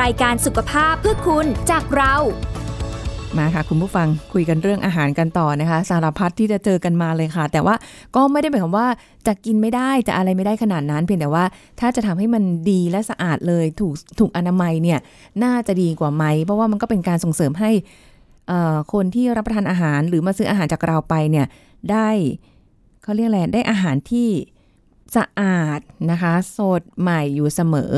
[0.00, 2.14] รายการสุขภาพเพื่อคุณจากเรา
[3.38, 7.74] มาค่ะคุณผู้ฟังคุยกันเรื่องอาหารกันต่อนะคะ สารพัดที่จะเจอกันมาเลยค่ะ แต่ว่า
[8.16, 8.88] ก็ไม่ได้หมายความว่า
[9.26, 11.44] จะกินไม่ได้จะอะไรไม่ได้ขนาดนั้นเพียงแต่ว่า
[11.80, 14.98] ถ้าจะทำให้มันดีและสะอาดเลยถูกถูกอนามัยเนี่ย
[15.44, 17.70] น่าจะดีกว่าไหมเพราะว่ามันก็เป็นการส่งเสริมให้
[18.50, 21.46] อ่อคนที่รับประทานอาหารหรือมาซื้ออาหารจากเราไปเนี่ย
[21.90, 22.08] ได้
[23.02, 24.28] เขาเรียกอะไรได้อาหารที่
[25.16, 27.94] สะอาดนะคะ สดใหม่อยู่เสมอ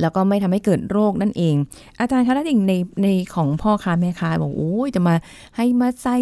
[0.00, 1.54] แล้วก็ไม่ทำให้เกิดโรคนั่นเอง
[2.00, 5.14] อาจารย์คะแล้วอย่างในในของพ่อค้าแม่ค้าบอกโอ้ยจะมา
[5.56, 6.16] ให้มาใส่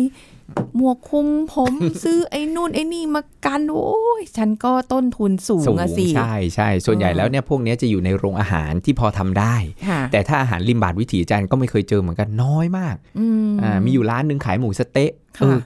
[0.76, 1.72] หมวกคลุมผม
[2.04, 9.54] ซื้อไอ้นู่นไอ้นี่มากันโอ้ยฉันก็ต้นทุนสูงสูงอะสิใช่ใช่ส่วนใหญ่เออแล้วเนี่ยพวกเนี้ยจะอยู่ในโรงอาหารที่พอทำได้
[9.88, 15.58] ค่ะแต่ถ้าอาหารริมบาทวิถีอาจารย์ก็ไม่เคยเจอเหมือนกันน้อยมากอืมอ่ามีอยู่ร้านหนึ่งขายหมูสะเต๊ะค่ะเออ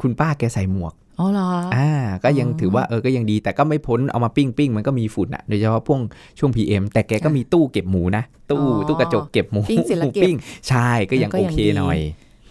[0.00, 1.90] คุณป้าแกใส่หมวก อ๋อเหรออ่า
[2.24, 6.00] ก็ยังอ๋อถือว่าเออก็ยังดีแต่ก็ไม่พ้นเอามาปิ้งปิ้งมันก็มีฝุ่นอะโดยเฉพาะพวก
[6.38, 10.36] ช่วง PM แต่แกก็มีตู้เก็บหมูนะ ตู้อ๋อตู้กระจกเก็บหมูปิ้งเสร็จแล้วเก็บปิ้ง
[10.68, 11.98] ใช่ก็ยังก็โอยังเคดีหน่อย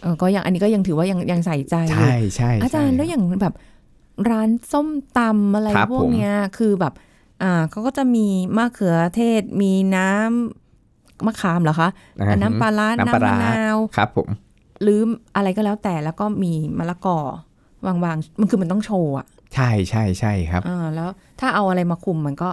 [0.01, 3.53] เออก็ยังอันนี้ก็ยังถือว่ายังยังใส่ใจอยู่ใช่ใช่อาจารย์ใช่แล้วอย่างแบบ
[4.29, 6.93] ร้านส้มตำอะไรครับพวกผมเนี้ยคือแบบ
[7.43, 14.29] อ่าเขาก็จะมีมะเขือเทศมีน้ำมะขามเหรอคะอ่าอะน้ำปลาร้าน้ำปลาร้ามน้ำะนาวครับผม
[14.83, 14.99] หรือ
[15.35, 17.19] อะไรก็แล้วแต่แล้วก็มีมะละกอ
[17.85, 22.49] วางๆมันคือมันต้องโชว์อะใช่ใช่ใช่ครับอ่าแล้วถ้าเอาอะไรมาคุมมันก็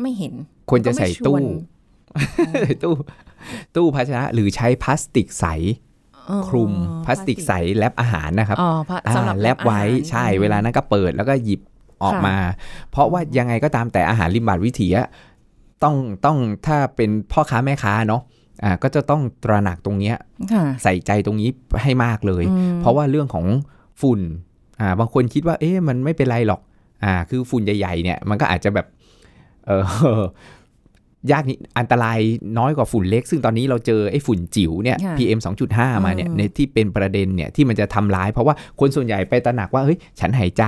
[0.00, 0.34] ไม่เห็น
[0.70, 2.94] ควรจะใส่ตู้ก็ไม่ชวนตู้
[3.76, 5.46] ตู้ภาชนะหรือใช้พลาสติกใส
[6.30, 6.72] อ๋อคลุม
[7.06, 11.60] พลาสติกใสแลบอาหารนะครับอ๋อพะสำหรับอ่าแลบไว้อาหารใช่เวลานั้นก็เปิดแล้วก็หยิบ
[12.02, 12.36] ออกค่ะมา
[12.90, 15.08] เพราะว่ายังไงก็ตามแต่อาหารริมบาทวิถีอะ
[15.82, 18.22] ต้องต้องถ้าเป็นพ่อค้าแม่ค้าเนาะ
[18.64, 20.16] อ่าก็จะต้องตระหนักตรงเนี้ย
[20.52, 21.50] ค่ะใส่ใจตรงนี้
[21.82, 23.46] ให้มากเลยอืมเพราะว่าเรื่องของ
[24.00, 24.20] ฝุ่น
[24.80, 26.60] อ่าบางคนคิดว่าเอ๊ะมันไม่เป็นไรหรอก
[27.04, 28.86] อ่าคือฝุ่นใหญ่ๆเนี่ยมันก็อาจจะแบบ
[29.66, 29.70] เอ
[31.28, 32.18] อยากนิดอันตราย
[32.58, 35.40] น้อยกว่าฝุ่นเล็ก ซึ่งตอนนี้เราเจอไอ้ฝุ่นจิ๋วเนี่ยค่ะ PM
[35.72, 40.64] 2.5 มาเนี่ยอืมในที่เป็นประเด็นเนี่ยที่มันจะทำร้าย เพราะว่าคนส่วนใหญ่ไปตระหนักว่าเฮ้ยฉันหายใจ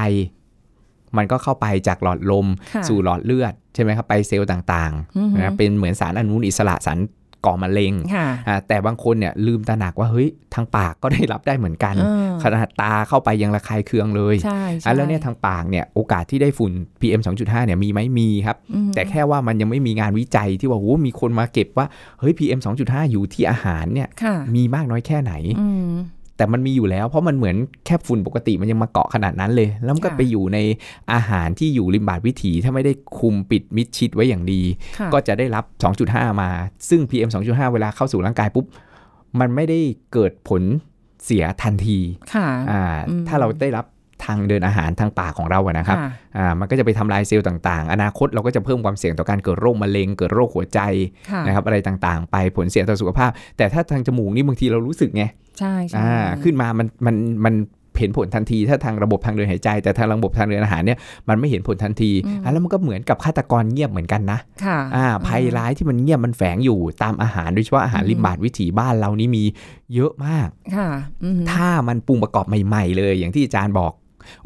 [1.16, 6.98] มันก็เข้าไปจากหลอดลมค่ะสู่หลอดเลือดใช่ไหมครับไปเซลล์ต่างอือฮึๆนะเป็นเหมือนสารอนุมูลอิสระสาร
[7.47, 21.87] ก่อมะเร็งค่ะอ่าแต่บางคนเนี่ยลืมตระหนักว่าเฮ้ยทางปากก็ได้รับได้เหมือนกันเออขนาดตาเข้าไปยังระคายเคืองเลยใช่ใช่อะแล้วเนี่ยทางปากเนี่ยโอกาสที่ได้ฝุ่น PM 2.5เนี่ยมีไหมมีครับอืมแต่แค่ว่ามันยังไม่มีงานวิจัยที่ว่าโอ้มีคนมาเก็บว่า
[22.21, 25.93] เฮ้ย PM 2.5 อยู่ที่อาหารเนี่ยค่ะมีมากน้อยแค่ไหนอืม
[26.43, 30.59] แต่มันมีอยู่แล้ว เพราะมันเหมือนแค่ฝุ่นปกติมันยังมาเกาะขนาดนั้นเลย แล้วมันก็ค่ะไปอยู่ใน
[31.13, 34.63] อาหารที่อยู่ริมบาดวิถี ถ้าไม่ได้คุมปิดมิดชิดไว้อย่างดี
[34.99, 35.65] ค่ะก็จะได้รับ
[36.03, 36.51] 2.5 มา
[36.89, 38.67] ซึ่ง PM 2.5 เวลาเข้าสู่ร่างกายปุ๊บ
[39.41, 39.79] มันไม่ได้
[40.13, 40.63] เกิดผล
[41.25, 41.99] เสียทันที
[42.35, 43.85] ค่ะอ่าอืมถ้าเราได้รับ
[44.25, 50.81] ทางเดินอาหารทางปากของเราอะนะครับค่ะอ่ามันก็จะไปทำลายเซลล์ต่างๆ อนาคตเราก็จะเพิ่มความเสี่ยงต่อการเกิดโรคมะเร็ง เกิดโรคหัวใจ
[51.31, 55.25] ค่ะนะครับอะไรต่างๆ ไปผลเสียต่อสุขภาพ แต่ถ้าทางจมูกนี่บางทีเรารู้สึกไง
[55.59, 57.55] ใช่ใช่อ่าขึ้นมามันมันมัน
[57.99, 62.11] เห็นผลทันที ถ้าทางระบบทางเดินหายใจ แต่ทางระบบทางเดินอาหารเนี่ยมันไม่เห็นผลทันที
[62.45, 69.45] อะแล้วมันก็เหมือนกับฆาตกรเงียบเหมือนกันนะค่ะอ่าภัยร้ายที่มันเงียบมันแฝงอยู่ตามอาหารโดยเฉพาะอาหารอืมริมบาดวิถีบ้านเรานี่มี
[69.95, 70.89] เยอะมากค่ะ
[71.25, 73.93] อืมถ้ามันปรุงประกอบใหม่ ๆ เลย อย่างที่อาจารย์บอก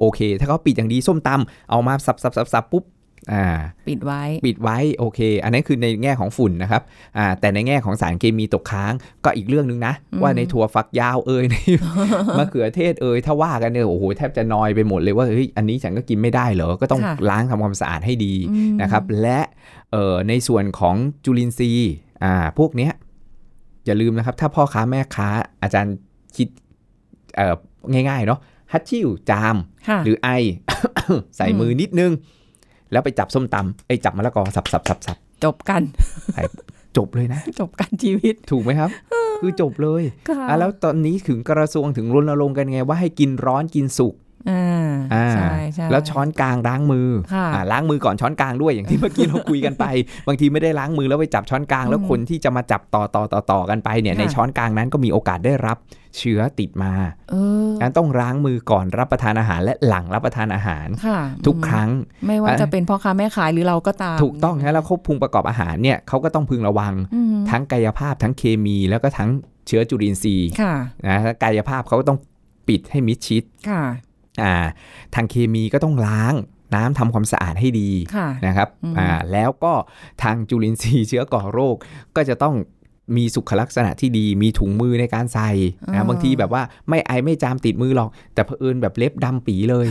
[0.01, 2.85] โอเค ถ้าเขาปิดอย่างดีส้มตำเอามาสับสับสับสับปุ๊บ
[3.33, 3.45] อ่า
[3.89, 6.83] ปิดไว้ปิดไว้โอเค อันนั้นคือในแง่ของฝุ่นนะครับ
[7.17, 8.93] อ่าแต่ในแง่ของสารเคมีตกค้าง
[9.25, 11.57] ก็อีกเรื่องหนึงนะอืมว่าในถั่วฝักยาวเอ่ยใน
[12.39, 19.41] มะเขือเทศเอ่ยถ้าว่ากันเนี่ยโอ้โหแทบจะนอยไปหมดเลยว่าเฮ้ยอันนี้ฉันก็กินไม่ได้เหรอก็ต้องค่ะล้างทำความสะอาดให้ดีอืมนะครับ และ
[19.93, 21.93] เอ่อในส่วนของจุลินทรีย์
[22.25, 22.93] อ่าพวกเนี้ย
[23.87, 25.29] อย่าลืมนะครับ ถ้าพ่อค้าแม่ค้า
[25.63, 25.95] อาจารย์
[26.37, 26.49] คิด
[27.37, 27.55] เอ่อ
[27.93, 28.41] ง่ายๆเนาะ
[28.73, 29.57] ฮัตชิวจาม
[29.89, 30.29] ค่ะหรือไอ
[31.37, 32.13] ใส่มือนิดนึง
[32.93, 35.83] แล้วไปจับส้มตำไอ้ยจับมะละกอสับสับสับสับจบกัน
[36.97, 38.91] จบเลยนะ จบกันชีวิตถูกไหมครับ
[39.41, 44.15] คือจบเลยค่ะอะแล้วตอนนี้ถึงกระทรวงถึงรณรงค์กันไงว่าให้กินร้อนกินสุก
[45.17, 49.85] อ่าอ่าใช่ใช่แล้วช้อนกลางล้างมือค่ะอ่าล้างมือก่อนช้อนกลางด้วยอย่างที่เมื่อกี้เราคุยกันไป
[50.29, 55.79] บางทีไม่ได้ล้างมือแล้วไปจับช้อนกลาง แล้วอืมคนที่จะมาจับต่อต่อต่อต่อกันไปเนี่ยค่ะในช้อนกลางนั้นก็มีโอกาสได้รับ
[56.19, 56.93] เชื้อติดมา
[57.31, 57.35] เอ
[57.67, 61.91] องั้นต้องล้างมือก่อนรับประทานอาหารและหลังรับประทานอาหารค่ะทุกอืมครั้ง
[62.27, 69.29] ไม่ว่าอะจะเป็นพ่อค้าแม่ขายหรือเราก็ตาม ถูกต้องนะแล้วควบคุมประกอบอาหารเนี่ยเขาก็ต้องพึงระวังอืมทั้งกายภาพทั้งเคมีแล้วก็ทั้ง
[69.67, 70.75] เชื้อจุลินทรีย์ค่ะ
[71.07, 72.19] นะกายภาพเขาก็ต้อง
[72.69, 74.06] ปิดให้มิดชิดค่ะอ่า
[75.15, 76.35] ทางเคมีก็ต้องล้าง
[76.75, 79.73] น้ำทำความสะอาดให้ดีค่ะนะครับอืมอ่าแล้วก็
[80.23, 81.77] ทางจุลินทรีย์เชื้อก่อโรค
[82.17, 82.55] ก็จะต้อง
[83.17, 85.51] มีสุขลักษณะที่ดี มีถุงมือในการใส่
[85.93, 89.87] นะบางทีแบบว่าไม่ไอไม่จามติดมือหรอก แต่เผอิญแบบเล็บดำปีเลย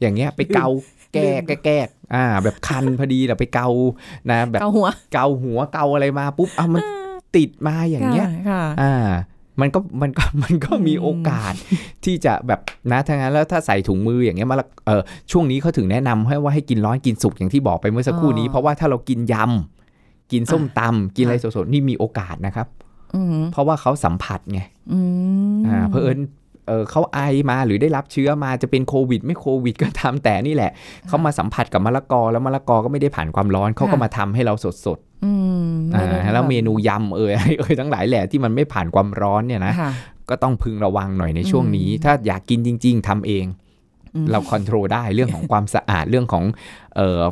[0.00, 0.68] อย่างเงี้ยไปเกา
[1.14, 1.78] แก้แก้แก้
[2.14, 3.68] อ่า แบบคันพอดีแต่ไปเกา
[4.30, 6.82] นะ แบบเกาหัวเกาหัวเกาอะไรมาปุ๊บเอามัน
[7.36, 8.94] ติดมาอย่างเงี้ยค่ะอ่า
[9.60, 11.54] มันก็มันก็มันก็มีโอกาส
[12.04, 12.60] ที่จะแบบ
[12.92, 22.66] นะทั้งนั้นแล้วถ้าใส่ถุงมืออย่างเงี้ยมาละเออช่วงนี้เขาถึงแนะนำให้ว่าให้กินร้อนกินสุกอย่างที่บอกไปเมื่อสักครู่นี้อ๋อเพราะว่าถ้าเรากินยำกินส้มตำกินอะไรสดๆนี่มีโอกาสนะครับ
[23.14, 24.60] อืมเพราะว่าเขาสัมผัสไง
[24.92, 25.00] อื
[25.54, 26.18] มอ่าเพอเอิญ
[26.68, 27.18] เออเขาไอ
[27.50, 30.70] มาหรือได้รับเชื้อมาจะเป็นโควิด ไม่โควิดก็ตามแต่นี่แหละ
[31.08, 34.54] เขามาสัมผัสกับมะละกอแล้วมะละกอก็ไม่ได้ผ่านความร้อนเขาก็มาทำให้เรา
[34.86, 35.32] สดอื
[35.68, 39.90] มๆอ่าแล้วเมนูยำเอยอะไรเอยทั้งหลายแหละที่มันไม่ผ่านความร้อนเนี่ยนะค่ะ
[40.30, 43.46] ก็ต้องพึงระวังหน่อยในช่วงนี้อืมถ้าอยากกินจริง ๆทำเอง
[44.14, 46.44] อืมเราคอนโทรลได้เรื่องของความสะอาดเรื่องของ
[46.96, 47.22] เอ่อ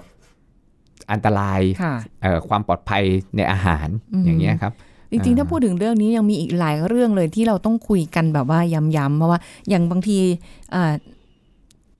[1.12, 3.02] อันตรายค่ะเอ่อความปลอดภัย
[3.36, 4.72] ในอาหารอืมอย่างเงี้ยครับ
[5.12, 10.18] จริงๆ ถ้าพูดถึงเรื่องนี้ยังมีอีกหลายเรื่องเลยที่เราต้องคุยกันแบบว่าย้ำๆเพราะว่าอย่างบางที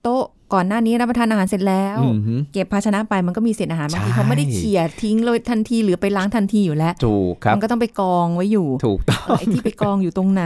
[0.02, 10.44] โต๊ะ ก่อนหน้านี้รับประทานอาหารเสร็จแล้วอืมฮึเก็บภาชนะไปมันก็มีเศษอาหารบางทีใช่เขาไม่ได้เขี่ยทิ้งเลยทันทีหรือไปล้างทันทีอยู่แล้วถูกครับมันก็ต้องไปกองไว้อยู่ถูกต้องเออไอ้ที่ไปกองอยู่ตรงไหน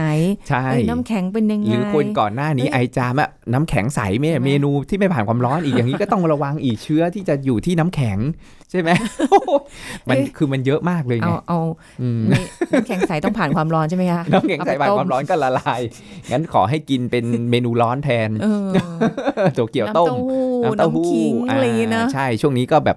[0.49, 8.19] ใช่เอ้ยน้ำแข็งเป็นยังไงหรือคนก่อนหน้านี้เอ้ยไอจามอะน้ำแข็งใสเมใช่ไหมเมนูที่ไม่ผ่านความร้อนอีกอย่างนี้ก็ต้องระวังอีกเชื้อที่จะอยู่ที่น้ำแข็ง
[8.71, 8.91] ใช่ไหม
[10.09, 11.61] มันคือมันเยอะมากเลยไงเอาเอา
[12.03, 12.41] อืมไม่
[12.73, 15.81] น้ำแข็งใสต้องผ่านความร้อนใช่ไหมคะน้ำแข็งใสเอไปผ่านต้ความร้อนก็ละลาย
[16.33, 18.47] งั้นขอให้กินเป็นเมนูร้อนแทนเอ
[19.47, 22.97] อโตเกียวน้ำต้เต้ามหู้น้ำเต้าหู้น้ำขิงอะไรอย่างงี้นะาใช่ช่วงนี้ก็แบบ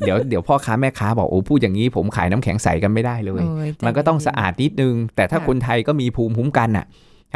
[0.00, 6.86] เดี๋ยวเดี๋ยวพ่อค้าแม่ค้าบอกโอ้พูดอย่างนี้ผมขายน้ำแข็งใสกันไม่ได้เลยเอ้ยมันก็ต้องสะอาดนิดนึง แต่ถ้าค่ะคนไทยก็มีภูมิคุ้มกันอะ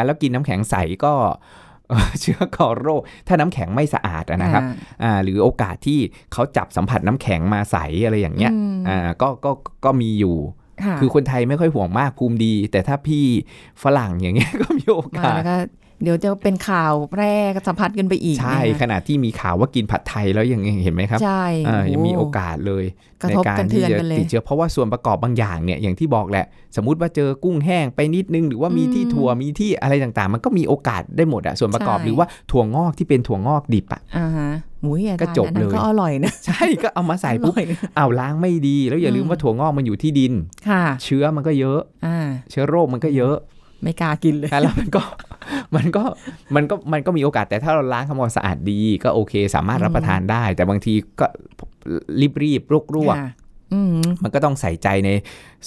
[0.06, 1.12] แล้วกินน้ำแข็งใสก็
[1.90, 5.98] เอ่อเชื้อก่อโรค ถ้าน้ำแข็งไม่สะอาดอะนะครับอ่าอ่าหรือโอกาสที่
[6.32, 9.50] เขาจับสัมผัสน้ำแข็งมาใสอะไรอย่างเงี้ยอืมอ่าก็ก็
[9.84, 10.36] ก็มีอยู่
[10.82, 13.24] ค่ะคือคนไทยไม่ค่อยห่วงมากภูมิดี แต่ถ้าพี่
[13.82, 15.56] ฝรั่งอย่างเงี้ยก็มีโอมากาสแล้วก็
[16.04, 17.32] เดี๋ยวจะเป็นข่าวแพร่
[17.68, 22.84] สัมพัทธ์กันไปอีก ใช่นะคะขณะที่มีข่าวว่ากินผัดไทยแล้วยังเห็นไหมครับ ใช่อ่ายังมีโโอกาสเลย
[23.22, 37.66] กระในทบการกันเทืที่อนจะกันเลยติดเชื้อเพราะว่าส่วนประกอบบางอย่างเนี่ยอย่างที่บอกแหละ สมมุติว่าเจอกุ้งแห้งไปนิดนึง หรือว่ามีอืมที่ถั่วมีที่อะไรต่างๆ มันก็มีโอกาสได้หมดอะส่วนประกอบใช่หรือว่าถั่วงอกที่เป็นถั่วงอกดิบอะอ่าฮะหมูยอาจารย์ก็จบอันนั้นเลยก็อร่อยนะใช่ก็เอามาใส่ปุ๊บอร่อย
[37.98, 40.32] อ้าวล้างไม่ดี แล้วอย่าลืมอืมว่าถั่วงอกมันอยู่ที่ดิน
[40.68, 42.18] ค่ะเชื้อมันก็เยอะอ่า
[42.50, 43.36] เชื้อโรคมันก็เยอะ
[43.84, 45.02] ไม่กล้ากินเลยแล้วมันก็
[45.76, 46.02] มันก็
[46.54, 51.26] มันก็มันก็มีโอกาสแต่ถ้าเราล้างทำความสะอาดดีก็โอเค สามารถรับประทานได้ แต่บางทีก็
[52.20, 53.30] รีบรีบๆรวกรวกค่ะ
[53.72, 55.10] อืมมันก็ต้องใส่ใจใน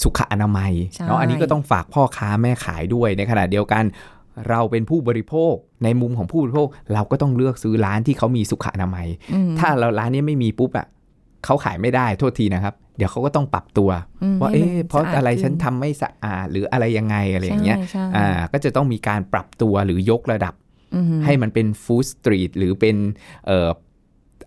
[0.01, 3.84] สุขอนามัยใช่เนาะอันนี้ก็ต้องฝากพ่อค้าแม่ขายด้วยในขณะเดียวกัน
[4.49, 5.53] เราเป็นผู้บริโภค
[5.84, 10.88] ในมุมของผู้บริโภค เราก็ต้องเลือกซื้อร้านที่เขามีสุขอนามัยอืมถ้าเราร้านนี้ไม่มีปุ๊บอะ
[11.45, 13.89] เขาขายไม่ได้โทษทีนะครับ เดี๋ยวเขาก็ต้องปรับตัว
[14.36, 20.53] มว่าให้เอ๊ะมันเพราะสดอะไรขึ้ฉันทำไม่สะอาดหรืออะไรยังไงอะไรอย่างเงี้ยใช่ใช่อ่าก็จะต้องมีการปรับตัวหรือยกระดับ
[20.95, 22.95] อืมให้มันเป็นฟู้ดสตรีทหรือเป็น
[23.47, 23.69] เอ่อ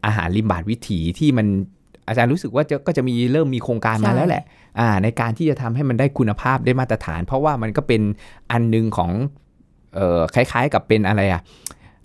[0.06, 1.46] อาหารริมบาทวิถีที่มัน
[2.08, 4.42] อาจารย์รู้สึกว่าจะก็จะมีเริ่มมีโครงการมาแล้วแหละ
[4.80, 8.02] อ่าในการที่จะทำให้มันได้คุณภาพได้มาตรฐาน เพราะว่ามันก็เป็น
[8.52, 9.10] อันหนึงของ
[9.94, 11.42] เอ่อคล้ายๆกับเป็นอะไรอะ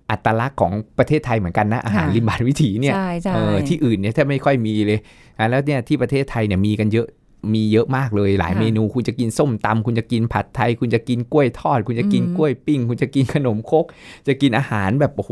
[0.09, 4.99] อัตลักษณ์ของประเทศไทยเหมือนกันนะอาหารริมบาทวิถีเนี่ยใช่ใช่เออที่อื่นเนี่ยแทบไม่ค่อยมีเลย
[5.39, 7.07] อะแล้วเนี่ยที่ประเทศไทยเนี่ยมีกันเยอะ
[7.53, 13.85] มีเยอะมากเลยหลายค่ะเมนูคุณจะกินส้มตำคุณจะกินผัดไทย คุณจะกินกล้วยทอด คุณจะกินอืมกล้วยปิ้ง คุณจะกินขนมครก
[14.27, 15.31] จะกินอาหารแบบโอ้โห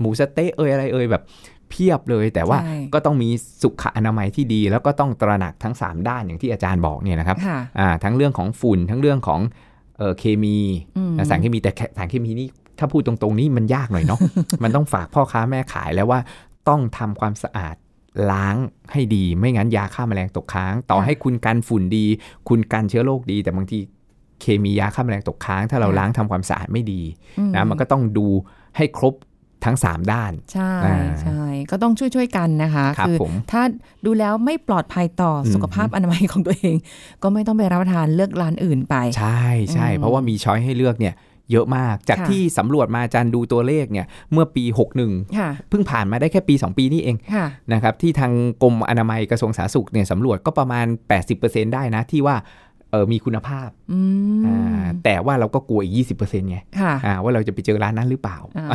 [0.00, 1.22] หมูสะเต๊ะเอยอะไรเอยแบบ
[1.70, 3.28] เพียบเลยแต่ว่าใช่ก็ต้องมี
[3.62, 9.40] สุขอนามัยที่ดี แล้วก็ต้องตระหนักทั้ง 3 ด้านอย่างที่อาจารย์บอกเนี่ยนะครับค่ะอ่าทั้งเรื่องของฝุ่นทั้งเรื่องของ
[9.98, 10.56] เออเคมี
[10.96, 12.48] อืมนะสารเคมีแต่แค่สารเคมีนี่
[12.78, 14.20] ถ้าพูดตรงๆนี่มันยากหน่อยเนาะ
[14.62, 16.20] มันต้องฝากพ่อค้าแม่ขายแล้วว่า
[16.68, 17.76] ต้องทำความสะอาด
[18.32, 18.56] ล้าง
[18.92, 22.06] ให้ดี ไม่งั้นยาฆ่าแมลงตกค้าง ต่อค่ะให้คุณกันฝุ่นดี
[22.48, 23.78] คุณกันเชื้อโรคดี แต่บางที
[24.40, 27.02] เคมียาฆ่าแมลงตกค้าง ถ้าเราค่ะล้างทำความสะอาดไม่ดี
[27.38, 28.26] อืนะมันก็ต้องดู
[28.76, 29.14] ให้ครบ
[29.64, 33.62] ทั้ง 3 ด้าน ใช่อ่าใช่ก็ต้องช่วยช่วยๆกันนะคะครับอผมถ้า
[34.06, 36.76] ดูแล้วไม่ปลอดภัยต่ออมสุขภาพอนามัยของตัวเอง
[37.22, 41.14] ก็ไม่ต้องไปรับประทานเลือกร้านอื่นไป ใช่ใช่อืมเพราะว่ามีช้อยให้เลือกเนี่ย
[41.52, 44.64] เยอะมาก จากค่ะที่สำรวจมาอาจารย์ดูตัวเลขเนี่ยเมื่อปี
[45.00, 48.32] 61ค่ะเพิ่งผ่านมาได้แค่ปี 2 ปีนี่เองค่ะนะครับที่ทาง
[48.62, 50.86] กรมอนามัยกระทรวงสาธารณสุขเนี่ยสำรวจก็ประมาณ
[51.30, 52.36] 80%ได้นะที่ว่า
[52.92, 54.00] เออมีคุณภาพอื
[54.40, 58.66] มอ่าแต่ว่าเราก็กลัวอีก 20%ไงค่ะอ่าว่าเราจะไปเจอร้านนั้นหรือเปล่าอ่า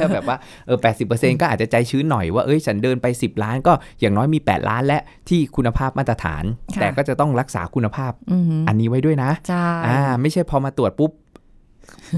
[0.00, 4.98] ถ้าแบบว่าเออ80%ก็อาจจะใจชื้นหน่อยว่าเอ้ยฉันเดินไป 10 ล้านก็อย่างน้อยมี 8 ล้านและ
[5.28, 6.44] ที่คุณภาพมาตรฐาน
[6.74, 11.10] ค่ะแต่ก็จะต้องรักษาคุณภาพอืมอันนี้ไว้ด้วยนะใช่อ่าไม่ใช่พอมาตรวจปุ๊บ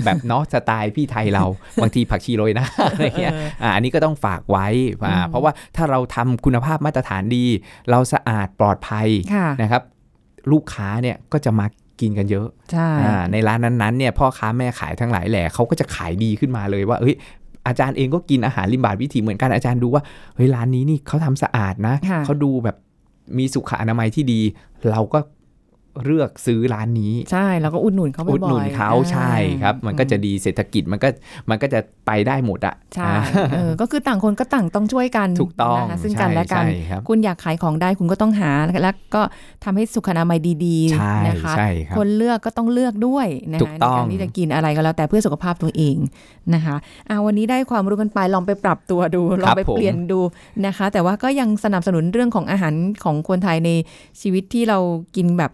[0.05, 1.45] แบบเนาะสไตล์พี่ไทยเรา
[1.83, 4.67] บางทีผักชีโรยหนะอะไรเงี้ยอ่าอันนี้ก็ต้องฝากไว้
[5.05, 7.45] อ่าเพราะว่าถ้าเราทำคุณภาพมาตรฐานดี
[7.91, 9.83] เราสะอาดปลอดภัยค่ะนะครับ
[10.53, 11.67] ลูกค้าเนี่ยก็จะมา
[12.01, 17.15] กินกันเยอะใช่อ่าในร้านนั้นๆเนี่ยพ่อค้าแม่ขายทั้งหลายแหล่เขาก็จะขายดีขึ้นมาเลยว่าเอ้ย
[17.67, 20.03] อาจารย์เองก็กินอาหารริมบาทวิถีเหมือนกันอาจารย์ดูว่า
[20.37, 22.77] เฮ้ยร้านนี้นี่เขาทำสะอาดนะค่ะเขาดูแบบ
[23.39, 24.41] มีสุขอนามัยที่ดี
[24.91, 25.19] เราก็
[26.05, 31.09] เลือกซื้อร้านนี้ ใช่แล้วก็อุดหนุนเขาบ่อยๆอุดหนุนเขาอ่ใช่ครับ มันก็จะดีเศรษฐกิจมันก็
[31.51, 38.51] มันก็จะไปได้หมดอะใช่อ่าเออก็คือต่างคนก็ต่างต้องช่วยกันถูกต้องนะคะซึ่งกันและกันใช่ใช่ครับคุณอยากขายของได้คุณก็ต้องหา
[38.83, 39.23] แล้วก็
[39.65, 45.97] ทำให้สุขอนามัยดีใช่ๆนะคะใช่ครับคนเลือกก็ต้องเลือกด้วยนะถูคะกในต้องการที่จะกินอะไรก็แล้วแต่เพื่อสุขภาพตัวเอง
[46.55, 46.77] นะคะ
[47.09, 50.21] อ่าวันนี้ได้ความรู้กันไปลองไปปรับตัวดูลองไปผมเปลี่ยนดู
[50.67, 53.71] นะคะ แต่ว่าก็ยังสนับสนุนเรื่องของอาหารของคนไทยใน
[54.21, 54.79] ชีวิตที่เรา
[55.17, 55.53] กินแบบ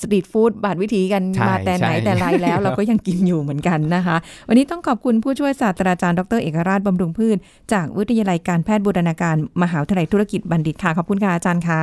[0.00, 4.16] สตรีทฟู้ดบาดวิถีกันใช่มาแต่ไหนใช่แต่ไรแล้ว เราก็ยังกินอยู่เหมือนกันนะคะ
[4.48, 7.36] วันนี้ต้องขอบคุณผู้ช่วยศาสตราจารย์ดรเอกราชบำรุงพืช
[7.72, 11.82] จากวิทยาลัยการแพทย์บูรณาการ มหาวิทยาลัยธุรกิจบัณฑิตค่ะ ขอบคุณค่ะอาจารย์ค่ะ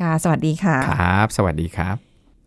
[0.00, 1.96] ค่ะ สวัสดีค่ะครับ สวัสดีครับ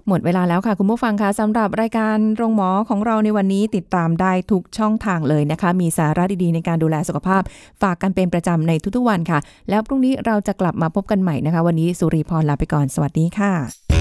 [0.09, 7.41] หมดเวลาแล้วค่ะ คุณผู้ฟังคะสำหรับรายการโรงหมอของเราในวันนี้ติดตามได้ทุกช่องทางเลยนะคะ มีสาระดีๆในการดูแลสุขภาพ
[7.81, 14.00] ฝากกันเป็นประจำในทุกๆวันค่ะ แล้วพรุ่งนี้เราจะกลับมาพบกันใหม่นะคะ วันนี้สุริพรลาไปก่อน สวัสดีค่ะ